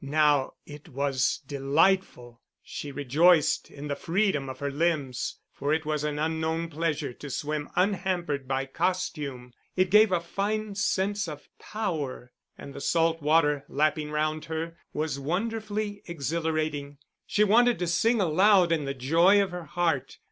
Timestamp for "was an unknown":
5.85-6.69